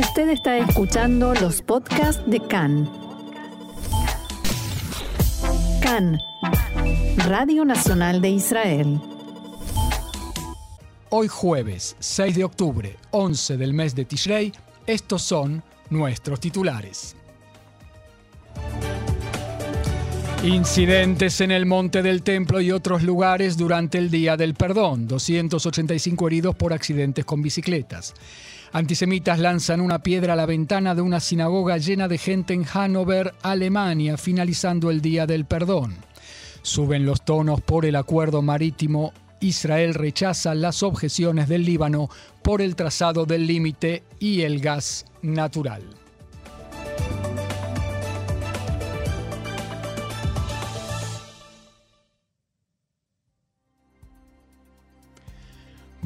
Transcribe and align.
Usted 0.00 0.30
está 0.30 0.56
escuchando 0.56 1.34
los 1.34 1.60
podcasts 1.60 2.22
de 2.26 2.40
CAN. 2.40 2.90
CAN, 5.82 6.18
Radio 7.26 7.66
Nacional 7.66 8.22
de 8.22 8.30
Israel. 8.30 8.98
Hoy 11.10 11.28
jueves 11.28 11.96
6 11.98 12.34
de 12.34 12.44
octubre, 12.44 12.96
11 13.10 13.58
del 13.58 13.74
mes 13.74 13.94
de 13.94 14.06
Tishrei, 14.06 14.52
estos 14.86 15.20
son 15.20 15.62
nuestros 15.90 16.40
titulares. 16.40 17.14
Incidentes 20.42 21.42
en 21.42 21.50
el 21.50 21.66
Monte 21.66 22.00
del 22.02 22.22
Templo 22.22 22.62
y 22.62 22.72
otros 22.72 23.02
lugares 23.02 23.58
durante 23.58 23.98
el 23.98 24.10
Día 24.10 24.38
del 24.38 24.54
Perdón. 24.54 25.06
285 25.06 26.26
heridos 26.26 26.56
por 26.56 26.72
accidentes 26.72 27.26
con 27.26 27.42
bicicletas. 27.42 28.14
Antisemitas 28.72 29.40
lanzan 29.40 29.80
una 29.80 29.98
piedra 29.98 30.34
a 30.34 30.36
la 30.36 30.46
ventana 30.46 30.94
de 30.94 31.02
una 31.02 31.18
sinagoga 31.18 31.76
llena 31.78 32.06
de 32.06 32.18
gente 32.18 32.54
en 32.54 32.62
Hannover, 32.62 33.34
Alemania, 33.42 34.16
finalizando 34.16 34.90
el 34.90 35.00
Día 35.00 35.26
del 35.26 35.44
Perdón. 35.44 35.96
Suben 36.62 37.04
los 37.04 37.24
tonos 37.24 37.60
por 37.60 37.84
el 37.84 37.96
acuerdo 37.96 38.42
marítimo. 38.42 39.12
Israel 39.40 39.94
rechaza 39.94 40.54
las 40.54 40.84
objeciones 40.84 41.48
del 41.48 41.64
Líbano 41.64 42.10
por 42.42 42.62
el 42.62 42.76
trazado 42.76 43.26
del 43.26 43.46
límite 43.46 44.04
y 44.20 44.42
el 44.42 44.60
gas 44.60 45.04
natural. 45.20 45.99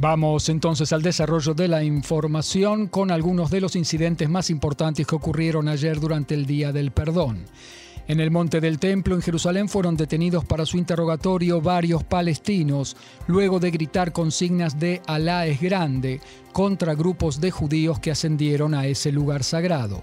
Vamos 0.04 0.50
entonces 0.50 0.92
al 0.92 1.00
desarrollo 1.00 1.54
de 1.54 1.66
la 1.66 1.82
información 1.82 2.88
con 2.88 3.10
algunos 3.10 3.50
de 3.50 3.62
los 3.62 3.74
incidentes 3.74 4.28
más 4.28 4.50
importantes 4.50 5.06
que 5.06 5.14
ocurrieron 5.14 5.66
ayer 5.66 5.98
durante 5.98 6.34
el 6.34 6.44
Día 6.44 6.72
del 6.72 6.90
Perdón. 6.90 7.46
En 8.06 8.20
el 8.20 8.30
Monte 8.30 8.60
del 8.60 8.78
Templo, 8.78 9.14
en 9.14 9.22
Jerusalén, 9.22 9.66
fueron 9.66 9.96
detenidos 9.96 10.44
para 10.44 10.66
su 10.66 10.76
interrogatorio 10.76 11.62
varios 11.62 12.04
palestinos, 12.04 12.98
luego 13.28 13.60
de 13.60 13.70
gritar 13.70 14.12
consignas 14.12 14.78
de 14.78 15.00
Alá 15.06 15.46
es 15.46 15.58
grande 15.58 16.20
contra 16.52 16.94
grupos 16.94 17.40
de 17.40 17.50
judíos 17.50 17.98
que 17.98 18.10
ascendieron 18.10 18.74
a 18.74 18.86
ese 18.86 19.10
lugar 19.10 19.42
sagrado. 19.42 20.02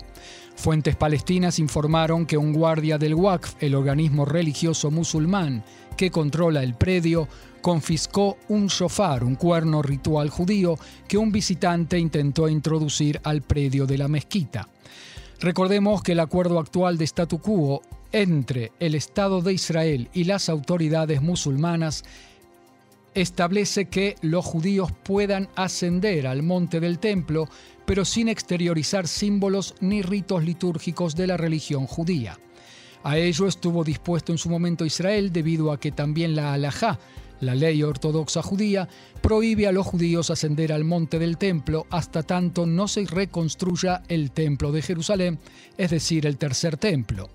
Fuentes 0.55 0.95
palestinas 0.95 1.59
informaron 1.59 2.25
que 2.25 2.37
un 2.37 2.53
guardia 2.53 2.97
del 2.97 3.13
Waqf, 3.13 3.53
el 3.61 3.75
organismo 3.75 4.25
religioso 4.25 4.89
musulmán 4.89 5.63
que 5.95 6.09
controla 6.09 6.63
el 6.63 6.73
predio, 6.73 7.27
confiscó 7.61 8.37
un 8.49 8.67
shofar, 8.67 9.23
un 9.23 9.35
cuerno 9.35 9.81
ritual 9.81 10.29
judío, 10.29 10.77
que 11.07 11.17
un 11.17 11.31
visitante 11.31 11.97
intentó 11.97 12.49
introducir 12.49 13.21
al 13.23 13.41
predio 13.41 13.85
de 13.85 13.97
la 13.97 14.07
mezquita. 14.07 14.67
Recordemos 15.39 16.03
que 16.03 16.11
el 16.11 16.19
acuerdo 16.19 16.59
actual 16.59 16.97
de 16.97 17.05
statu 17.05 17.39
quo 17.39 17.81
entre 18.11 18.71
el 18.79 18.95
Estado 18.95 19.41
de 19.41 19.53
Israel 19.53 20.09
y 20.13 20.25
las 20.25 20.49
autoridades 20.49 21.21
musulmanas 21.21 22.03
establece 23.13 23.85
que 23.85 24.15
los 24.21 24.45
judíos 24.45 24.91
puedan 25.03 25.49
ascender 25.55 26.27
al 26.27 26.43
monte 26.43 26.79
del 26.79 26.99
templo, 26.99 27.47
pero 27.85 28.05
sin 28.05 28.29
exteriorizar 28.29 29.07
símbolos 29.07 29.75
ni 29.81 30.01
ritos 30.01 30.43
litúrgicos 30.43 31.15
de 31.15 31.27
la 31.27 31.37
religión 31.37 31.87
judía. 31.87 32.37
A 33.03 33.17
ello 33.17 33.47
estuvo 33.47 33.83
dispuesto 33.83 34.31
en 34.31 34.37
su 34.37 34.49
momento 34.49 34.85
Israel 34.85 35.33
debido 35.33 35.71
a 35.71 35.79
que 35.79 35.91
también 35.91 36.35
la 36.35 36.53
halajá, 36.53 36.99
la 37.41 37.55
ley 37.55 37.83
ortodoxa 37.83 38.41
judía 38.41 38.87
prohíbe 39.21 39.67
a 39.67 39.71
los 39.71 39.85
judíos 39.85 40.29
ascender 40.29 40.71
al 40.71 40.83
monte 40.83 41.19
del 41.19 41.37
templo 41.37 41.85
hasta 41.89 42.23
tanto 42.23 42.65
no 42.65 42.87
se 42.87 43.05
reconstruya 43.05 44.03
el 44.07 44.31
templo 44.31 44.71
de 44.71 44.81
Jerusalén, 44.81 45.39
es 45.77 45.91
decir, 45.91 46.25
el 46.25 46.37
tercer 46.37 46.77
templo. 46.77 47.29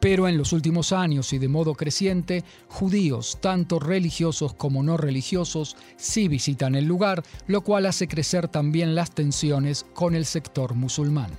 Pero 0.00 0.28
en 0.28 0.38
los 0.38 0.52
últimos 0.52 0.92
años 0.92 1.32
y 1.32 1.38
de 1.38 1.48
modo 1.48 1.74
creciente, 1.74 2.42
judíos, 2.68 3.38
tanto 3.40 3.78
religiosos 3.78 4.54
como 4.54 4.82
no 4.82 4.96
religiosos, 4.96 5.76
sí 5.96 6.26
visitan 6.26 6.74
el 6.74 6.86
lugar, 6.86 7.22
lo 7.46 7.60
cual 7.60 7.86
hace 7.86 8.08
crecer 8.08 8.48
también 8.48 8.94
las 8.94 9.10
tensiones 9.10 9.84
con 9.94 10.14
el 10.14 10.24
sector 10.24 10.74
musulmán. 10.74 11.30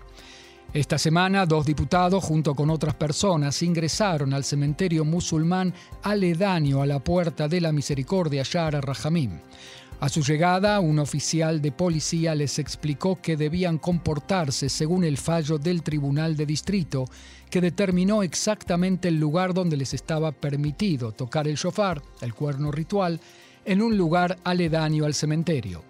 Esta 0.73 0.97
semana, 0.97 1.45
dos 1.45 1.65
diputados, 1.65 2.23
junto 2.23 2.55
con 2.55 2.69
otras 2.69 2.95
personas, 2.95 3.61
ingresaron 3.61 4.33
al 4.33 4.45
cementerio 4.45 5.03
musulmán 5.03 5.73
aledaño 6.01 6.81
a 6.81 6.85
la 6.85 6.99
Puerta 6.99 7.49
de 7.49 7.59
la 7.59 7.73
Misericordia 7.73 8.43
Yara 8.43 8.79
Rahamim. 8.79 9.37
A 9.99 10.07
su 10.07 10.21
llegada, 10.21 10.79
un 10.79 10.99
oficial 10.99 11.61
de 11.61 11.73
policía 11.73 12.33
les 12.35 12.57
explicó 12.57 13.21
que 13.21 13.35
debían 13.35 13.79
comportarse 13.79 14.69
según 14.69 15.03
el 15.03 15.17
fallo 15.17 15.57
del 15.57 15.83
Tribunal 15.83 16.37
de 16.37 16.45
Distrito, 16.45 17.03
que 17.49 17.59
determinó 17.59 18.23
exactamente 18.23 19.09
el 19.09 19.19
lugar 19.19 19.53
donde 19.53 19.75
les 19.75 19.93
estaba 19.93 20.31
permitido 20.31 21.11
tocar 21.11 21.49
el 21.49 21.55
shofar, 21.55 22.01
el 22.21 22.33
cuerno 22.33 22.71
ritual, 22.71 23.19
en 23.65 23.81
un 23.81 23.97
lugar 23.97 24.37
aledaño 24.45 25.03
al 25.03 25.15
cementerio. 25.15 25.83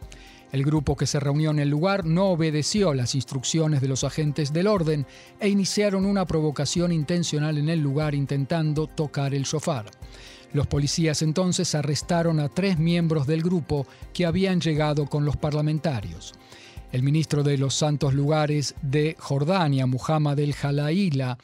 El 0.52 0.66
grupo 0.66 0.98
que 0.98 1.08
se 1.08 1.20
reunió 1.20 1.52
en 1.52 1.60
el 1.60 1.70
lugar 1.70 2.06
no 2.06 2.26
obedeció 2.26 2.94
las 2.94 3.16
instrucciones 3.16 3.80
de 3.80 3.88
los 3.88 4.04
agentes 4.04 4.52
del 4.52 4.68
orden 4.68 5.06
e 5.40 5.48
iniciaron 5.48 6.06
una 6.06 6.26
provocación 6.26 6.92
intencional 6.92 7.58
en 7.58 7.70
el 7.70 7.80
lugar 7.80 8.14
intentando 8.16 8.88
tocar 8.88 9.34
el 9.34 9.44
shofar. 9.44 9.86
Los 10.54 10.68
policías 10.68 11.22
entonces 11.22 11.74
arrestaron 11.74 12.42
a 12.42 12.50
tres 12.50 12.78
miembros 12.78 13.26
del 13.28 13.42
grupo 13.42 13.88
que 14.14 14.26
habían 14.26 14.60
llegado 14.60 15.06
con 15.06 15.24
los 15.24 15.38
parlamentarios. 15.38 16.34
El 16.92 17.04
ministro 17.04 17.42
de 17.44 17.58
los 17.58 17.74
Santos 17.74 18.14
Lugares 18.14 18.76
de 18.82 19.16
Jordania, 19.18 19.86
Muhammad 19.86 20.38
el 20.40 20.54
Jalaila, 20.54 21.38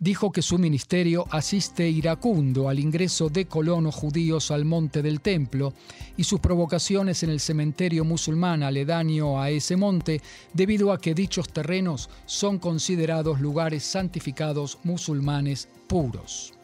dijo 0.00 0.32
que 0.32 0.42
su 0.42 0.58
ministerio 0.58 1.26
asiste 1.30 1.88
iracundo 1.88 2.68
al 2.68 2.78
ingreso 2.78 3.28
de 3.28 3.46
colonos 3.46 3.94
judíos 3.94 4.50
al 4.50 4.64
monte 4.64 5.02
del 5.02 5.20
templo 5.20 5.72
y 6.16 6.24
sus 6.24 6.40
provocaciones 6.40 7.22
en 7.22 7.30
el 7.30 7.40
cementerio 7.40 8.04
musulmán 8.04 8.62
aledaño 8.62 9.40
a 9.40 9.50
ese 9.50 9.76
monte 9.76 10.20
debido 10.52 10.92
a 10.92 10.98
que 10.98 11.14
dichos 11.14 11.48
terrenos 11.48 12.10
son 12.26 12.58
considerados 12.58 13.40
lugares 13.40 13.84
santificados 13.84 14.78
musulmanes 14.84 15.68
puros. 15.86 16.54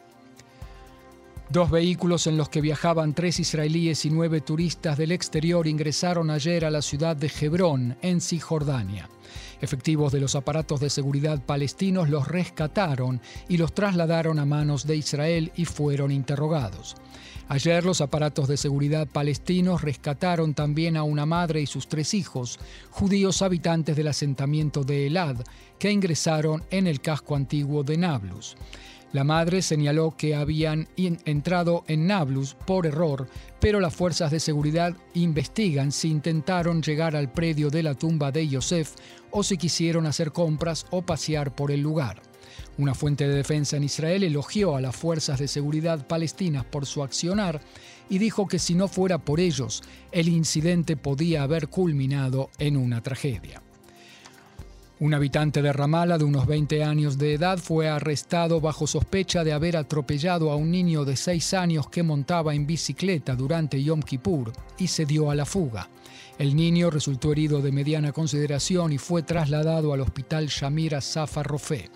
Dos 1.49 1.71
vehículos 1.71 2.27
en 2.27 2.35
los 2.35 2.49
que 2.49 2.59
viajaban 2.59 3.13
tres 3.13 3.39
israelíes 3.39 4.03
y 4.03 4.09
nueve 4.09 4.41
turistas 4.41 4.97
del 4.97 5.13
exterior 5.13 5.65
ingresaron 5.65 6.29
ayer 6.29 6.65
a 6.65 6.69
la 6.69 6.81
ciudad 6.81 7.15
de 7.15 7.31
Hebrón, 7.39 7.97
en 8.01 8.19
Cisjordania. 8.19 9.09
Efectivos 9.61 10.11
de 10.11 10.19
los 10.19 10.35
aparatos 10.35 10.81
de 10.81 10.89
seguridad 10.89 11.41
palestinos 11.41 12.09
los 12.09 12.27
rescataron 12.27 13.21
y 13.47 13.55
los 13.55 13.73
trasladaron 13.73 14.39
a 14.39 14.45
manos 14.45 14.85
de 14.85 14.97
Israel 14.97 15.53
y 15.55 15.63
fueron 15.63 16.11
interrogados. 16.11 16.97
Ayer 17.47 17.85
los 17.85 18.01
aparatos 18.01 18.49
de 18.49 18.57
seguridad 18.57 19.07
palestinos 19.07 19.81
rescataron 19.81 20.53
también 20.53 20.97
a 20.97 21.03
una 21.03 21.25
madre 21.25 21.61
y 21.61 21.65
sus 21.65 21.87
tres 21.87 22.13
hijos, 22.13 22.59
judíos 22.89 23.41
habitantes 23.41 23.95
del 23.95 24.09
asentamiento 24.09 24.83
de 24.83 25.07
Elad, 25.07 25.37
que 25.79 25.91
ingresaron 25.91 26.65
en 26.71 26.87
el 26.87 26.99
casco 26.99 27.37
antiguo 27.37 27.83
de 27.83 27.97
Nablus. 27.97 28.57
La 29.13 29.23
madre 29.23 29.61
señaló 29.61 30.15
que 30.17 30.35
habían 30.35 30.89
entrado 30.97 31.85
en 31.87 32.07
Nablus 32.07 32.55
por 32.65 32.85
error, 32.85 33.27
pero 33.59 33.79
las 33.79 33.95
fuerzas 33.95 34.31
de 34.31 34.41
seguridad 34.41 34.95
investigan 35.13 35.93
si 35.93 36.09
intentaron 36.09 36.81
llegar 36.81 37.15
al 37.15 37.31
predio 37.31 37.69
de 37.69 37.83
la 37.83 37.95
tumba 37.95 38.31
de 38.31 38.47
Yosef 38.47 38.95
o 39.31 39.43
si 39.43 39.57
quisieron 39.57 40.05
hacer 40.05 40.33
compras 40.33 40.85
o 40.91 41.03
pasear 41.03 41.55
por 41.55 41.71
el 41.71 41.81
lugar. 41.81 42.21
Una 42.77 42.93
fuente 42.93 43.27
de 43.27 43.35
defensa 43.35 43.77
en 43.77 43.85
Israel 43.85 44.23
elogió 44.23 44.75
a 44.75 44.81
las 44.81 44.95
fuerzas 44.95 45.39
de 45.39 45.47
seguridad 45.47 46.05
palestinas 46.05 46.65
por 46.65 46.85
su 46.85 47.01
accionar 47.01 47.61
y 48.09 48.17
dijo 48.19 48.47
que 48.47 48.59
si 48.59 48.75
no 48.75 48.87
fuera 48.87 49.19
por 49.19 49.39
ellos, 49.39 49.83
el 50.11 50.27
incidente 50.27 50.97
podía 50.97 51.43
haber 51.43 51.69
culminado 51.69 52.49
en 52.59 52.77
una 52.77 53.01
tragedia. 53.01 53.61
Un 54.99 55.13
habitante 55.13 55.61
de 55.61 55.71
Ramala 55.71 56.17
de 56.17 56.23
unos 56.23 56.47
20 56.47 56.83
años 56.83 57.19
de 57.19 57.35
edad 57.35 57.59
fue 57.59 57.87
arrestado 57.87 58.59
bajo 58.59 58.87
sospecha 58.87 59.43
de 59.43 59.53
haber 59.53 59.77
atropellado 59.77 60.49
a 60.49 60.55
un 60.55 60.71
niño 60.71 61.05
de 61.05 61.15
6 61.15 61.53
años 61.53 61.87
que 61.87 62.01
montaba 62.01 62.55
en 62.55 62.65
bicicleta 62.65 63.35
durante 63.35 63.83
Yom 63.83 64.01
Kippur 64.01 64.51
y 64.79 64.87
se 64.87 65.05
dio 65.05 65.29
a 65.29 65.35
la 65.35 65.45
fuga. 65.45 65.87
El 66.39 66.55
niño 66.55 66.89
resultó 66.89 67.31
herido 67.31 67.61
de 67.61 67.71
mediana 67.71 68.11
consideración 68.11 68.91
y 68.91 68.97
fue 68.97 69.21
trasladado 69.21 69.93
al 69.93 70.01
hospital 70.01 70.47
Shamira 70.47 70.99
Safa 70.99 71.43
Rofé. 71.43 71.91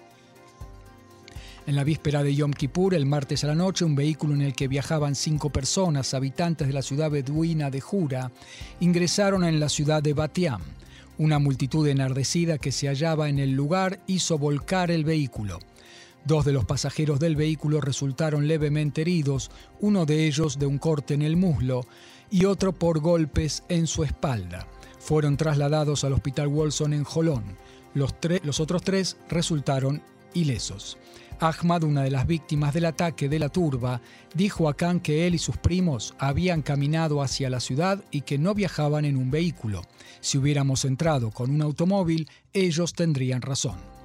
En 1.66 1.76
la 1.76 1.84
víspera 1.84 2.22
de 2.22 2.36
Yom 2.36 2.52
Kippur, 2.52 2.94
el 2.94 3.08
martes 3.08 3.44
a 3.44 3.48
la 3.48 3.56
noche, 3.56 3.84
un 3.84 3.96
vehículo 3.96 4.36
en 4.36 4.44
el 4.44 4.54
que 4.54 4.68
viajaban 4.68 5.16
cinco 5.16 5.50
personas, 5.50 6.14
habitantes 6.14 6.68
de 6.68 6.74
la 6.74 6.84
ciudad 6.84 7.10
beduina 7.10 7.72
de 7.72 7.82
Jura, 7.82 8.32
ingresaron 8.80 9.44
en 9.44 9.60
la 9.60 9.70
ciudad 9.70 10.04
de 10.04 10.14
Batiam. 10.14 10.62
Una 11.22 11.38
multitud 11.38 11.88
enardecida 11.88 12.58
que 12.58 12.72
se 12.72 12.88
hallaba 12.88 13.30
en 13.30 13.38
el 13.38 13.52
lugar 13.52 14.00
hizo 14.08 14.40
volcar 14.40 14.90
el 14.90 15.04
vehículo. 15.04 15.60
Dos 16.26 16.46
de 16.46 16.52
los 16.52 16.66
pasajeros 16.66 17.20
del 17.20 17.36
vehículo 17.36 17.80
resultaron 17.80 18.48
levemente 18.48 19.02
heridos, 19.02 19.52
uno 19.82 20.08
de 20.08 20.26
ellos 20.26 20.58
de 20.58 20.66
un 20.66 20.80
corte 20.80 21.14
en 21.14 21.22
el 21.22 21.38
muslo 21.38 21.86
y 22.32 22.46
otro 22.46 22.74
por 22.74 23.02
golpes 23.02 23.62
en 23.70 23.86
su 23.86 24.04
espalda. 24.04 24.66
Fueron 24.98 25.38
trasladados 25.38 26.04
al 26.06 26.14
hospital 26.14 26.48
Wolson 26.48 26.92
en 26.92 27.04
Jolón. 27.04 27.44
Los, 27.94 28.16
los 28.42 28.60
otros 28.60 28.82
tres 28.82 29.18
resultaron 29.30 30.02
ilesos. 30.34 30.98
Ahmad, 31.42 31.84
una 31.84 32.04
de 32.04 32.12
las 32.12 32.28
víctimas 32.28 32.74
del 32.74 32.86
ataque 32.86 33.28
de 33.28 33.40
la 33.40 33.50
turba, 33.50 34.00
dijo 34.36 34.70
a 34.70 34.76
Khan 34.76 35.00
que 35.00 35.26
él 35.26 35.34
y 35.34 35.40
sus 35.40 35.58
primos 35.58 36.14
habían 36.20 36.62
caminado 36.62 37.24
hacia 37.24 37.50
la 37.50 37.60
ciudad 37.60 38.04
y 38.12 38.22
que 38.22 38.38
no 38.38 38.54
viajaban 38.54 39.06
en 39.06 39.18
un 39.18 39.32
vehículo. 39.32 39.82
Si 40.20 40.38
hubiéramos 40.38 40.86
entrado 40.86 41.32
con 41.32 41.50
un 41.50 41.64
automóvil, 41.64 42.30
ellos 42.54 42.94
tendrían 42.94 43.42
razón. 43.42 44.01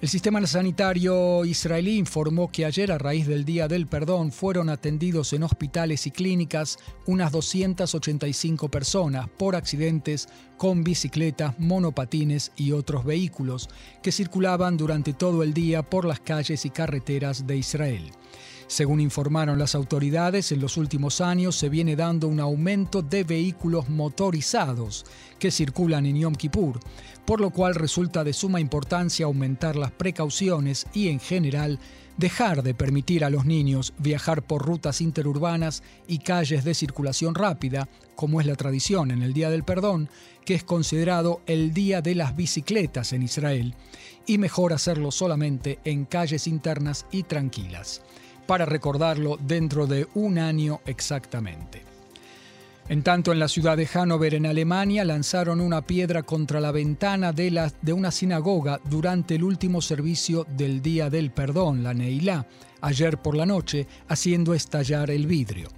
El 0.00 0.08
sistema 0.08 0.46
sanitario 0.46 1.44
israelí 1.44 1.98
informó 1.98 2.52
que 2.52 2.64
ayer, 2.64 2.92
a 2.92 2.98
raíz 2.98 3.26
del 3.26 3.44
Día 3.44 3.66
del 3.66 3.88
Perdón, 3.88 4.30
fueron 4.30 4.68
atendidos 4.68 5.32
en 5.32 5.42
hospitales 5.42 6.06
y 6.06 6.12
clínicas 6.12 6.78
unas 7.06 7.32
285 7.32 8.68
personas 8.70 9.28
por 9.28 9.56
accidentes 9.56 10.28
con 10.56 10.84
bicicletas, 10.84 11.58
monopatines 11.58 12.52
y 12.54 12.70
otros 12.70 13.04
vehículos 13.04 13.68
que 14.00 14.12
circulaban 14.12 14.76
durante 14.76 15.14
todo 15.14 15.42
el 15.42 15.52
día 15.52 15.82
por 15.82 16.04
las 16.04 16.20
calles 16.20 16.64
y 16.64 16.70
carreteras 16.70 17.48
de 17.48 17.56
Israel. 17.56 18.12
Según 18.68 19.00
informaron 19.00 19.58
las 19.58 19.74
autoridades, 19.74 20.52
en 20.52 20.60
los 20.60 20.76
últimos 20.76 21.22
años 21.22 21.56
se 21.56 21.70
viene 21.70 21.96
dando 21.96 22.28
un 22.28 22.38
aumento 22.38 23.00
de 23.00 23.24
vehículos 23.24 23.88
motorizados 23.88 25.06
que 25.38 25.50
circulan 25.50 26.04
en 26.04 26.18
Yom 26.18 26.34
Kippur, 26.34 26.78
por 27.24 27.40
lo 27.40 27.48
cual 27.48 27.74
resulta 27.74 28.24
de 28.24 28.34
suma 28.34 28.60
importancia 28.60 29.24
aumentar 29.24 29.74
las 29.74 29.90
precauciones 29.90 30.86
y, 30.92 31.08
en 31.08 31.18
general, 31.18 31.78
dejar 32.18 32.62
de 32.62 32.74
permitir 32.74 33.24
a 33.24 33.30
los 33.30 33.46
niños 33.46 33.94
viajar 33.96 34.42
por 34.42 34.66
rutas 34.66 35.00
interurbanas 35.00 35.82
y 36.06 36.18
calles 36.18 36.62
de 36.62 36.74
circulación 36.74 37.34
rápida, 37.34 37.88
como 38.16 38.38
es 38.38 38.46
la 38.46 38.56
tradición 38.56 39.10
en 39.10 39.22
el 39.22 39.32
Día 39.32 39.48
del 39.48 39.64
Perdón, 39.64 40.10
que 40.44 40.54
es 40.54 40.62
considerado 40.62 41.40
el 41.46 41.72
Día 41.72 42.02
de 42.02 42.14
las 42.14 42.36
Bicicletas 42.36 43.14
en 43.14 43.22
Israel, 43.22 43.74
y 44.26 44.36
mejor 44.36 44.74
hacerlo 44.74 45.10
solamente 45.10 45.78
en 45.84 46.04
calles 46.04 46.46
internas 46.46 47.06
y 47.10 47.22
tranquilas 47.22 48.02
para 48.48 48.64
recordarlo 48.64 49.36
dentro 49.38 49.86
de 49.86 50.08
un 50.14 50.38
año 50.38 50.80
exactamente. 50.86 51.82
En 52.88 53.02
tanto, 53.02 53.30
en 53.30 53.38
la 53.38 53.46
ciudad 53.46 53.76
de 53.76 53.86
Hannover, 53.86 54.32
en 54.32 54.46
Alemania, 54.46 55.04
lanzaron 55.04 55.60
una 55.60 55.82
piedra 55.82 56.22
contra 56.22 56.58
la 56.58 56.72
ventana 56.72 57.34
de, 57.34 57.50
la, 57.50 57.70
de 57.82 57.92
una 57.92 58.10
sinagoga 58.10 58.80
durante 58.88 59.34
el 59.34 59.44
último 59.44 59.82
servicio 59.82 60.46
del 60.56 60.80
Día 60.80 61.10
del 61.10 61.30
Perdón, 61.30 61.82
la 61.82 61.92
Neilá, 61.92 62.46
ayer 62.80 63.18
por 63.18 63.36
la 63.36 63.44
noche, 63.44 63.86
haciendo 64.08 64.54
estallar 64.54 65.10
el 65.10 65.26
vidrio. 65.26 65.68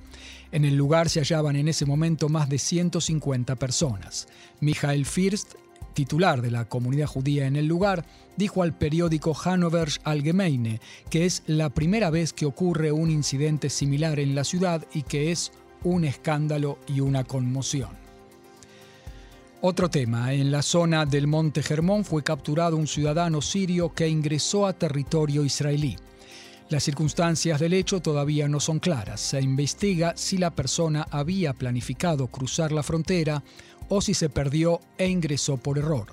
En 0.52 0.64
el 0.64 0.76
lugar 0.76 1.08
se 1.08 1.18
hallaban 1.18 1.56
en 1.56 1.66
ese 1.66 1.86
momento 1.86 2.28
más 2.28 2.48
de 2.48 2.58
150 2.58 3.56
personas. 3.56 4.28
Michael 4.60 5.06
First, 5.06 5.54
titular 5.94 6.42
de 6.42 6.50
la 6.50 6.66
comunidad 6.66 7.06
judía 7.06 7.46
en 7.46 7.56
el 7.56 7.66
lugar, 7.66 8.04
dijo 8.36 8.62
al 8.62 8.72
periódico 8.72 9.34
Hannover 9.34 9.88
Allgemeine 10.04 10.80
que 11.08 11.26
es 11.26 11.42
la 11.46 11.70
primera 11.70 12.10
vez 12.10 12.32
que 12.32 12.46
ocurre 12.46 12.92
un 12.92 13.10
incidente 13.10 13.70
similar 13.70 14.18
en 14.18 14.34
la 14.34 14.44
ciudad 14.44 14.84
y 14.92 15.02
que 15.02 15.30
es 15.32 15.52
un 15.84 16.04
escándalo 16.04 16.78
y 16.86 17.00
una 17.00 17.24
conmoción. 17.24 17.90
Otro 19.62 19.90
tema, 19.90 20.32
en 20.32 20.50
la 20.50 20.62
zona 20.62 21.04
del 21.04 21.26
Monte 21.26 21.62
Germón 21.62 22.06
fue 22.06 22.22
capturado 22.22 22.78
un 22.78 22.86
ciudadano 22.86 23.42
sirio 23.42 23.92
que 23.92 24.08
ingresó 24.08 24.66
a 24.66 24.72
territorio 24.72 25.44
israelí. 25.44 25.96
Las 26.70 26.84
circunstancias 26.84 27.58
del 27.58 27.72
hecho 27.72 28.00
todavía 28.00 28.48
no 28.48 28.60
son 28.60 28.78
claras. 28.78 29.20
Se 29.20 29.40
investiga 29.40 30.12
si 30.16 30.38
la 30.38 30.50
persona 30.50 31.04
había 31.10 31.52
planificado 31.52 32.28
cruzar 32.28 32.70
la 32.70 32.84
frontera 32.84 33.42
o 33.88 34.00
si 34.00 34.14
se 34.14 34.28
perdió 34.28 34.80
e 34.96 35.08
ingresó 35.08 35.56
por 35.56 35.78
error. 35.78 36.06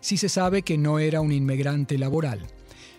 Si 0.00 0.16
se 0.16 0.30
sabe 0.30 0.62
que 0.62 0.78
no 0.78 0.98
era 0.98 1.20
un 1.20 1.30
inmigrante 1.30 1.98
laboral. 1.98 2.40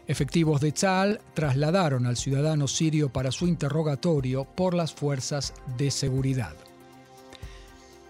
Efectivos 0.07 0.61
de 0.61 0.71
Tzal 0.71 1.19
trasladaron 1.33 2.05
al 2.05 2.15
ciudadano 2.15 2.67
sirio 2.67 3.09
para 3.09 3.31
su 3.31 3.47
interrogatorio 3.47 4.45
por 4.45 4.75
las 4.75 4.93
fuerzas 4.93 5.55
de 5.77 5.89
seguridad. 5.89 6.55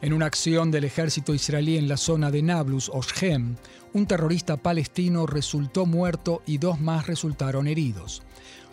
En 0.01 0.12
una 0.12 0.25
acción 0.25 0.72
del 0.72 0.84
ejército 0.84 1.34
israelí 1.34 1.78
en 1.78 1.88
la 1.88 1.98
zona 1.98 2.31
de 2.31 2.42
Nablus 2.42 2.90
o 2.94 3.01
Shem, 3.01 3.56
un 3.94 4.06
terrorista 4.07 4.57
palestino 4.57 5.25
resultó 5.25 5.86
muerto 5.86 6.42
y 6.46 6.57
dos 6.57 6.81
más 6.81 7.07
resultaron 7.07 7.66
heridos. 7.68 8.24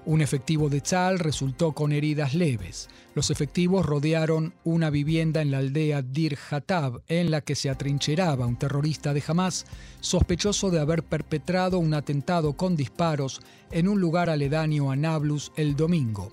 Un 0.06 0.20
efectivo 0.20 0.68
de 0.68 0.80
Tzal 0.80 1.18
resultó 1.18 1.72
con 1.72 1.90
heridas 1.90 2.32
leves. 2.32 2.88
Los 3.16 3.32
efectivos 3.32 3.84
rodearon 3.84 4.54
una 4.62 4.88
vivienda 4.88 5.42
en 5.42 5.50
la 5.50 5.58
aldea 5.58 6.00
Dir 6.00 6.38
Hatab, 6.48 7.02
en 7.08 7.32
la 7.32 7.40
que 7.40 7.56
se 7.56 7.70
atrincheraba 7.70 8.46
un 8.46 8.56
terrorista 8.56 9.12
de 9.12 9.24
Hamas, 9.26 9.66
sospechoso 9.98 10.70
de 10.70 10.78
haber 10.78 11.02
perpetrado 11.02 11.80
un 11.80 11.92
atentado 11.92 12.56
con 12.56 12.76
disparos 12.76 13.40
en 13.72 13.88
un 13.88 14.00
lugar 14.00 14.30
aledaño 14.30 14.92
a 14.92 14.96
Nablus 14.96 15.50
el 15.56 15.74
domingo. 15.74 16.30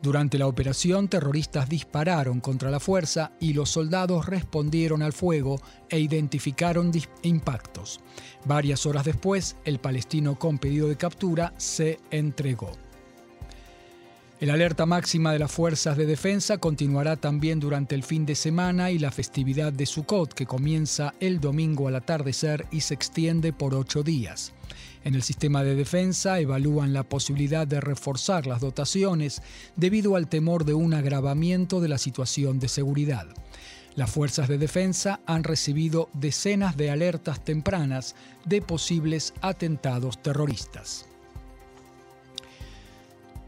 Durante 0.00 0.38
la 0.38 0.46
operación, 0.46 1.08
terroristas 1.08 1.68
dispararon 1.68 2.40
contra 2.40 2.70
la 2.70 2.80
fuerza 2.80 3.32
y 3.38 3.52
los 3.52 3.68
soldados 3.68 4.24
respondieron 4.24 5.02
al 5.02 5.12
fuego 5.12 5.60
e 5.90 5.98
identificaron 5.98 6.90
impactos. 7.22 8.00
Varias 8.46 8.86
horas 8.86 9.04
después, 9.04 9.56
el 9.66 9.78
palestino 9.78 10.38
con 10.38 10.58
pedido 10.58 10.88
de 10.88 10.96
captura 10.96 11.52
se 11.58 12.00
entregó. 12.10 12.83
El 14.40 14.50
alerta 14.50 14.84
máxima 14.84 15.32
de 15.32 15.38
las 15.38 15.52
fuerzas 15.52 15.96
de 15.96 16.06
defensa 16.06 16.58
continuará 16.58 17.16
también 17.16 17.60
durante 17.60 17.94
el 17.94 18.02
fin 18.02 18.26
de 18.26 18.34
semana 18.34 18.90
y 18.90 18.98
la 18.98 19.12
festividad 19.12 19.72
de 19.72 19.86
Sukkot, 19.86 20.34
que 20.34 20.44
comienza 20.44 21.14
el 21.20 21.40
domingo 21.40 21.86
al 21.86 21.94
atardecer 21.94 22.66
y 22.72 22.80
se 22.80 22.94
extiende 22.94 23.52
por 23.52 23.74
ocho 23.74 24.02
días. 24.02 24.52
En 25.04 25.14
el 25.14 25.22
sistema 25.22 25.62
de 25.62 25.76
defensa 25.76 26.40
evalúan 26.40 26.92
la 26.92 27.04
posibilidad 27.04 27.66
de 27.66 27.80
reforzar 27.80 28.46
las 28.46 28.60
dotaciones 28.60 29.40
debido 29.76 30.16
al 30.16 30.26
temor 30.26 30.64
de 30.64 30.74
un 30.74 30.94
agravamiento 30.94 31.80
de 31.80 31.88
la 31.88 31.98
situación 31.98 32.58
de 32.58 32.68
seguridad. 32.68 33.28
Las 33.94 34.10
fuerzas 34.10 34.48
de 34.48 34.58
defensa 34.58 35.20
han 35.26 35.44
recibido 35.44 36.08
decenas 36.12 36.76
de 36.76 36.90
alertas 36.90 37.44
tempranas 37.44 38.16
de 38.44 38.60
posibles 38.60 39.32
atentados 39.40 40.20
terroristas. 40.20 41.06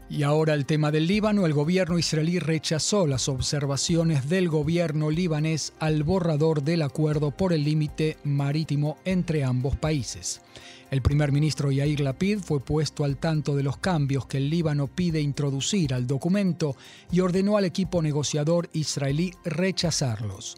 Y 0.09 0.23
ahora 0.23 0.53
el 0.53 0.65
tema 0.65 0.89
del 0.89 1.05
Líbano, 1.05 1.45
el 1.45 1.53
gobierno 1.53 1.99
israelí 1.99 2.39
rechazó 2.39 3.07
las 3.07 3.27
observaciones 3.27 4.29
del 4.29 4.47
gobierno 4.47 5.11
libanés 5.11 5.73
al 5.79 6.03
borrador 6.03 6.63
del 6.63 6.81
acuerdo 6.83 7.31
por 7.31 7.51
el 7.51 7.65
límite 7.65 8.17
marítimo 8.23 8.97
entre 9.03 9.43
ambos 9.43 9.75
países. 9.75 10.41
El 10.89 11.01
primer 11.01 11.33
ministro 11.33 11.69
Yair 11.69 11.99
Lapid 11.99 12.39
fue 12.39 12.61
puesto 12.61 13.03
al 13.03 13.17
tanto 13.17 13.57
de 13.57 13.63
los 13.63 13.75
cambios 13.75 14.25
que 14.25 14.37
el 14.37 14.49
Líbano 14.49 14.87
pide 14.87 15.19
introducir 15.19 15.93
al 15.93 16.07
documento 16.07 16.77
y 17.11 17.19
ordenó 17.19 17.57
al 17.57 17.65
equipo 17.65 18.01
negociador 18.01 18.69
israelí 18.71 19.33
rechazarlos. 19.43 20.55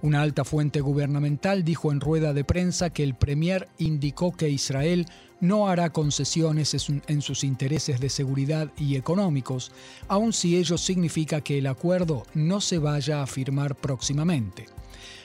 Una 0.00 0.22
alta 0.22 0.44
fuente 0.44 0.80
gubernamental 0.80 1.64
dijo 1.64 1.90
en 1.90 2.00
rueda 2.00 2.32
de 2.32 2.44
prensa 2.44 2.90
que 2.90 3.02
el 3.02 3.16
premier 3.16 3.68
indicó 3.78 4.30
que 4.30 4.50
Israel 4.50 5.06
no 5.42 5.68
hará 5.68 5.90
concesiones 5.90 6.74
en 7.06 7.20
sus 7.20 7.44
intereses 7.44 8.00
de 8.00 8.08
seguridad 8.08 8.70
y 8.78 8.96
económicos, 8.96 9.72
aun 10.08 10.32
si 10.32 10.56
ello 10.56 10.78
significa 10.78 11.42
que 11.42 11.58
el 11.58 11.66
acuerdo 11.66 12.22
no 12.32 12.62
se 12.62 12.78
vaya 12.78 13.22
a 13.22 13.26
firmar 13.26 13.74
próximamente. 13.74 14.66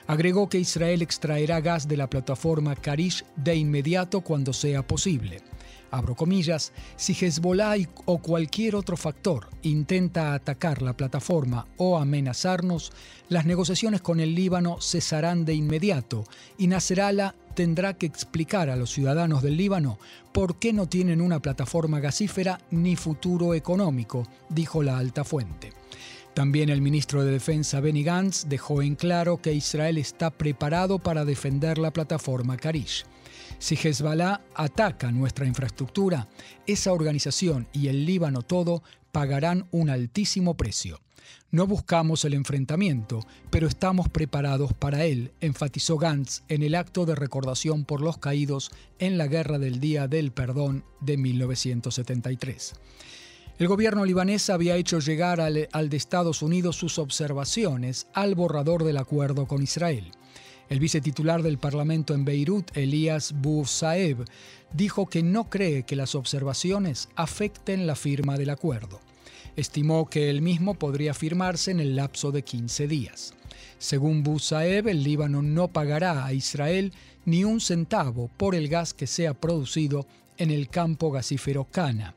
Agregó 0.08 0.50
que 0.50 0.60
Israel 0.60 1.02
extraerá 1.04 1.62
gas 1.62 1.88
de 1.88 1.98
la 1.98 2.10
plataforma 2.10 2.76
Karish 2.76 3.24
de 3.36 3.56
inmediato 3.56 4.22
cuando 4.22 4.54
sea 4.54 4.86
posible 4.86 5.44
abro 5.92 6.16
comillas, 6.16 6.74
si 6.96 7.14
Hezbollah 7.14 7.76
o 8.06 8.20
cualquier 8.20 8.76
otro 8.76 8.98
factor 8.98 9.50
intenta 9.62 10.34
atacar 10.34 10.82
la 10.82 10.96
plataforma 10.96 11.68
o 11.78 11.98
amenazarnos, 11.98 12.92
las 13.30 13.46
negociaciones 13.46 14.02
con 14.02 14.20
el 14.20 14.36
Líbano 14.36 14.80
cesarán 14.82 15.46
de 15.46 15.54
inmediato 15.54 16.24
y 16.58 16.68
Nasrallah 16.68 17.36
tendrá 17.56 17.94
que 17.96 18.06
explicar 18.06 18.70
a 18.70 18.76
los 18.76 18.92
ciudadanos 18.92 19.42
del 19.42 19.58
Líbano 19.58 19.98
por 20.32 20.60
qué 20.60 20.74
no 20.74 20.88
tienen 20.88 21.22
una 21.22 21.42
plataforma 21.42 22.00
gasífera 22.00 22.62
ni 22.70 22.96
futuro 22.96 23.54
económico, 23.54 24.28
dijo 24.50 24.84
la 24.84 24.98
alta 24.98 25.24
fuente. 25.24 25.77
También 26.38 26.70
el 26.70 26.84
ministro 26.84 27.26
de 27.26 27.32
Defensa 27.32 27.80
Benny 27.80 28.04
Gantz 28.04 28.46
dejó 28.48 28.84
en 28.84 28.94
claro 28.94 29.42
que 29.42 29.56
Israel 29.56 29.98
está 29.98 30.30
preparado 30.30 31.00
para 31.00 31.26
defender 31.26 31.80
la 31.80 31.90
plataforma 31.90 32.58
Karish. 32.58 33.06
Si 33.58 33.74
Hezbollah 33.74 34.42
ataca 34.54 35.12
nuestra 35.12 35.48
infraestructura, 35.48 36.30
esa 36.68 36.94
organización 36.94 37.68
y 37.74 37.88
el 37.88 38.06
Líbano 38.06 38.44
todo 38.44 38.84
pagarán 39.12 39.68
un 39.72 39.90
altísimo 39.90 40.56
precio. 40.56 41.02
No 41.50 41.66
buscamos 41.66 42.24
el 42.24 42.36
enfrentamiento, 42.36 43.26
pero 43.50 43.66
estamos 43.66 44.08
preparados 44.08 44.74
para 44.74 45.06
él, 45.06 45.32
enfatizó 45.42 45.98
Gantz 45.98 46.44
en 46.50 46.62
el 46.62 46.76
acto 46.76 47.08
de 47.08 47.16
recordación 47.16 47.84
por 47.84 48.00
los 48.00 48.20
caídos 48.20 48.70
en 49.00 49.18
la 49.18 49.26
Guerra 49.26 49.58
del 49.58 49.80
Día 49.80 50.08
del 50.08 50.32
Perdón 50.32 50.84
de 51.02 51.18
1973. 51.18 52.76
El 53.60 53.68
gobierno 53.68 54.06
libanés 54.06 54.52
había 54.52 54.76
hecho 54.76 55.00
llegar 55.00 55.42
al, 55.42 55.68
al 55.72 55.90
de 55.90 55.98
Estados 55.98 56.44
Unidos 56.44 56.76
sus 56.76 57.00
observaciones 57.00 58.08
al 58.14 58.36
borrador 58.36 58.84
del 58.84 58.98
acuerdo 58.98 59.48
con 59.48 59.64
Israel. 59.64 60.12
El 60.70 60.80
vicetitular 60.80 61.42
del 61.42 61.58
Parlamento 61.58 62.14
en 62.14 62.24
Beirut, 62.24 62.76
Elías 62.78 63.34
Saeb, 63.66 64.26
dijo 64.74 65.08
que 65.08 65.24
no 65.24 65.50
cree 65.50 65.84
que 65.84 65.96
las 65.96 66.14
observaciones 66.14 67.10
afecten 67.16 67.88
la 67.88 67.96
firma 67.96 68.38
del 68.38 68.52
acuerdo. 68.52 69.00
Estimó 69.56 70.08
que 70.08 70.30
el 70.30 70.44
mismo 70.44 70.76
podría 70.76 71.16
firmarse 71.16 71.72
en 71.72 71.80
el 71.80 71.96
lapso 71.96 72.32
de 72.32 72.44
15 72.44 72.88
días. 72.88 73.34
Según 73.80 74.24
Saeb, 74.40 74.88
el 74.88 75.02
Líbano 75.02 75.42
no 75.42 75.70
pagará 75.70 76.26
a 76.26 76.34
Israel 76.34 76.94
ni 77.26 77.44
un 77.44 77.60
centavo 77.60 78.30
por 78.38 78.54
el 78.54 78.68
gas 78.68 78.94
que 78.94 79.08
sea 79.08 79.34
producido 79.34 80.06
en 80.38 80.52
el 80.52 80.70
campo 80.70 81.10
gasífero 81.10 81.66
Cana. 81.66 82.17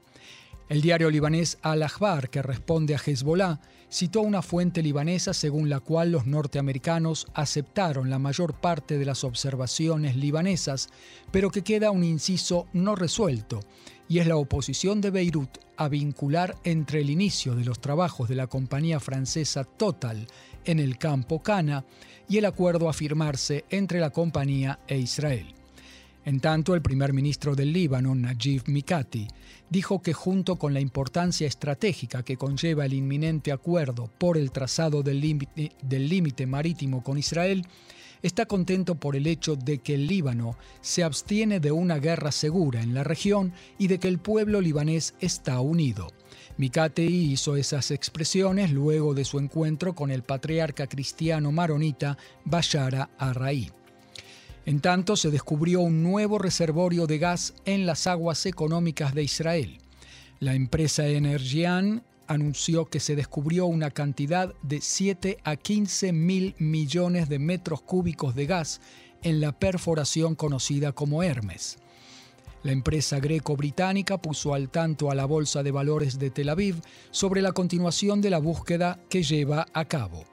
El 0.70 0.82
diario 0.82 1.10
libanés 1.10 1.58
Al-Akhbar, 1.62 2.30
que 2.30 2.42
responde 2.42 2.94
a 2.94 3.00
Hezbollah, 3.04 3.58
citó 3.90 4.20
una 4.20 4.40
fuente 4.40 4.84
libanesa 4.84 5.34
según 5.34 5.68
la 5.68 5.80
cual 5.80 6.12
los 6.12 6.26
norteamericanos 6.26 7.26
aceptaron 7.34 8.08
la 8.08 8.20
mayor 8.20 8.54
parte 8.54 8.96
de 8.96 9.04
las 9.04 9.24
observaciones 9.24 10.14
libanesas, 10.14 10.88
pero 11.32 11.50
que 11.50 11.62
queda 11.62 11.90
un 11.90 12.04
inciso 12.04 12.68
no 12.72 12.94
resuelto, 12.94 13.58
y 14.08 14.20
es 14.20 14.28
la 14.28 14.36
oposición 14.36 15.00
de 15.00 15.10
Beirut 15.10 15.58
a 15.76 15.88
vincular 15.88 16.54
entre 16.62 17.00
el 17.00 17.10
inicio 17.10 17.56
de 17.56 17.64
los 17.64 17.80
trabajos 17.80 18.28
de 18.28 18.36
la 18.36 18.46
compañía 18.46 19.00
francesa 19.00 19.64
Total 19.64 20.28
en 20.64 20.78
el 20.78 20.98
campo 20.98 21.42
Cana 21.42 21.84
y 22.28 22.38
el 22.38 22.44
acuerdo 22.44 22.88
a 22.88 22.92
firmarse 22.92 23.64
entre 23.70 23.98
la 23.98 24.10
compañía 24.10 24.78
e 24.86 24.98
Israel. 24.98 25.59
En 26.24 26.40
tanto, 26.40 26.74
el 26.74 26.82
primer 26.82 27.12
ministro 27.12 27.56
del 27.56 27.72
Líbano, 27.72 28.14
Najib 28.14 28.64
Mikati, 28.66 29.26
dijo 29.70 30.02
que 30.02 30.12
junto 30.12 30.56
con 30.56 30.74
la 30.74 30.80
importancia 30.80 31.46
estratégica 31.46 32.22
que 32.22 32.36
conlleva 32.36 32.84
el 32.84 32.92
inminente 32.92 33.52
acuerdo 33.52 34.10
por 34.18 34.36
el 34.36 34.50
trazado 34.50 35.02
del 35.02 35.20
límite 35.20 36.46
marítimo 36.46 37.02
con 37.02 37.16
Israel, 37.16 37.66
está 38.22 38.44
contento 38.44 38.96
por 38.96 39.16
el 39.16 39.26
hecho 39.26 39.56
de 39.56 39.78
que 39.78 39.94
el 39.94 40.06
Líbano 40.06 40.58
se 40.82 41.02
abstiene 41.02 41.58
de 41.58 41.72
una 41.72 41.98
guerra 41.98 42.32
segura 42.32 42.82
en 42.82 42.92
la 42.92 43.02
región 43.02 43.54
y 43.78 43.86
de 43.86 43.98
que 43.98 44.08
el 44.08 44.18
pueblo 44.18 44.60
libanés 44.60 45.14
está 45.20 45.60
unido. 45.60 46.08
Mikati 46.58 47.02
hizo 47.02 47.56
esas 47.56 47.90
expresiones 47.90 48.72
luego 48.72 49.14
de 49.14 49.24
su 49.24 49.38
encuentro 49.38 49.94
con 49.94 50.10
el 50.10 50.22
patriarca 50.22 50.86
cristiano 50.86 51.50
maronita 51.50 52.18
Bashara 52.44 53.08
Arraí. 53.16 53.70
En 54.70 54.78
tanto, 54.78 55.16
se 55.16 55.32
descubrió 55.32 55.80
un 55.80 56.04
nuevo 56.04 56.38
reservorio 56.38 57.08
de 57.08 57.18
gas 57.18 57.54
en 57.64 57.86
las 57.86 58.06
aguas 58.06 58.46
económicas 58.46 59.16
de 59.16 59.24
Israel. 59.24 59.78
La 60.38 60.54
empresa 60.54 61.08
Energian 61.08 62.04
anunció 62.28 62.84
que 62.84 63.00
se 63.00 63.16
descubrió 63.16 63.66
una 63.66 63.90
cantidad 63.90 64.54
de 64.62 64.80
7 64.80 65.38
a 65.42 65.56
15 65.56 66.12
mil 66.12 66.54
millones 66.60 67.28
de 67.28 67.40
metros 67.40 67.82
cúbicos 67.82 68.36
de 68.36 68.46
gas 68.46 68.80
en 69.24 69.40
la 69.40 69.50
perforación 69.50 70.36
conocida 70.36 70.92
como 70.92 71.24
Hermes. 71.24 71.78
La 72.62 72.70
empresa 72.70 73.18
greco-británica 73.18 74.18
puso 74.18 74.54
al 74.54 74.68
tanto 74.68 75.10
a 75.10 75.16
la 75.16 75.24
Bolsa 75.24 75.64
de 75.64 75.72
Valores 75.72 76.20
de 76.20 76.30
Tel 76.30 76.48
Aviv 76.48 76.76
sobre 77.10 77.42
la 77.42 77.50
continuación 77.50 78.20
de 78.20 78.30
la 78.30 78.38
búsqueda 78.38 79.00
que 79.08 79.24
lleva 79.24 79.66
a 79.72 79.86
cabo. 79.86 80.29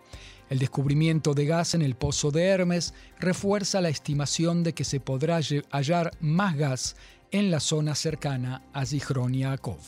El 0.49 0.59
descubrimiento 0.59 1.33
de 1.33 1.45
gas 1.45 1.73
en 1.73 1.81
el 1.81 1.95
pozo 1.95 2.31
de 2.31 2.45
Hermes 2.45 2.93
refuerza 3.19 3.81
la 3.81 3.89
estimación 3.89 4.63
de 4.63 4.73
que 4.73 4.85
se 4.85 4.99
podrá 4.99 5.39
hallar 5.71 6.11
más 6.21 6.55
gas 6.55 6.95
en 7.31 7.51
la 7.51 7.59
zona 7.59 7.95
cercana 7.95 8.61
a 8.73 8.85
Zichron 8.85 9.33
Yaakov. 9.33 9.79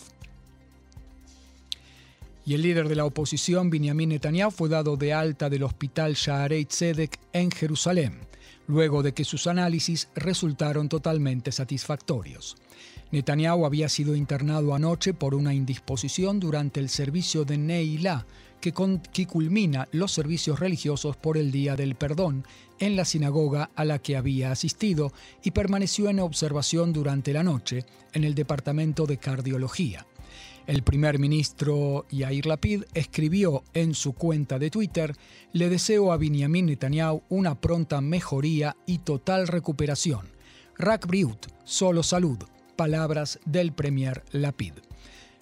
Y 2.45 2.55
el 2.55 2.63
líder 2.63 2.89
de 2.89 2.95
la 2.95 3.05
oposición, 3.05 3.69
Benjamin 3.69 4.09
Netanyahu, 4.09 4.51
fue 4.51 4.69
dado 4.69 4.97
de 4.97 5.13
alta 5.13 5.49
del 5.49 5.63
hospital 5.63 6.15
Shaarei 6.15 6.65
Tzedek 6.65 7.19
en 7.31 7.51
Jerusalén, 7.51 8.19
luego 8.67 9.03
de 9.03 9.13
que 9.13 9.23
sus 9.23 9.47
análisis 9.47 10.09
resultaron 10.15 10.89
totalmente 10.89 11.51
satisfactorios. 11.51 12.57
Netanyahu 13.11 13.65
había 13.65 13.89
sido 13.89 14.15
internado 14.15 14.75
anoche 14.75 15.13
por 15.13 15.33
una 15.33 15.53
indisposición 15.53 16.39
durante 16.39 16.79
el 16.79 16.89
servicio 16.89 17.43
de 17.43 17.57
Neilá, 17.57 18.25
que, 18.61 18.73
culmina 19.25 19.87
los 19.91 20.11
servicios 20.11 20.59
religiosos 20.59 21.17
por 21.17 21.37
el 21.37 21.51
Día 21.51 21.75
del 21.75 21.95
Perdón 21.95 22.45
en 22.79 22.95
la 22.95 23.05
sinagoga 23.05 23.71
a 23.75 23.85
la 23.85 23.99
que 23.99 24.17
había 24.17 24.51
asistido 24.51 25.11
y 25.43 25.51
permaneció 25.51 26.09
en 26.09 26.19
observación 26.19 26.93
durante 26.93 27.33
la 27.33 27.43
noche 27.43 27.85
en 28.13 28.23
el 28.23 28.35
Departamento 28.35 29.05
de 29.05 29.17
Cardiología. 29.17 30.05
El 30.67 30.83
primer 30.83 31.17
ministro 31.17 32.05
Yair 32.11 32.45
Lapid 32.45 32.83
escribió 32.93 33.63
en 33.73 33.95
su 33.95 34.13
cuenta 34.13 34.59
de 34.59 34.69
Twitter, 34.69 35.15
le 35.51 35.67
deseo 35.67 36.11
a 36.11 36.17
Benjamin 36.17 36.67
Netanyahu 36.67 37.23
una 37.29 37.59
pronta 37.59 38.01
mejoría 38.01 38.75
y 38.85 38.99
total 38.99 39.47
recuperación. 39.47 40.27
Rak 40.77 41.07
Briut, 41.07 41.47
solo 41.63 42.03
salud, 42.03 42.37
palabras 42.79 43.39
del 43.43 43.73
premier 43.73 44.23
Lapid. 44.31 44.71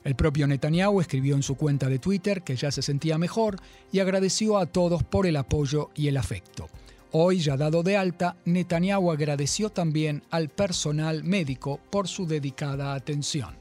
El 0.04 0.16
propio 0.16 0.48
Netanyahu 0.48 1.02
escribió 1.02 1.36
en 1.36 1.44
su 1.44 1.54
cuenta 1.54 1.88
de 1.88 2.00
Twitter 2.00 2.42
que 2.42 2.56
ya 2.56 2.72
se 2.72 2.82
sentía 2.82 3.20
mejor 3.20 3.58
y 3.92 4.00
agradeció 4.00 4.58
a 4.58 4.66
todos 4.66 5.04
por 5.04 5.28
el 5.28 5.36
apoyo 5.36 5.92
y 5.94 6.08
el 6.08 6.18
afecto. 6.18 6.68
Hoy, 7.12 7.38
ya 7.38 7.56
dado 7.56 7.84
de 7.84 7.96
alta, 7.96 8.38
Netanyahu 8.46 9.12
agradeció 9.12 9.70
también 9.70 10.24
al 10.32 10.50
personal 10.50 11.24
médico 11.24 11.80
por 11.92 12.08
su 12.08 12.26
dedicada 12.26 12.96
atención. 12.96 13.57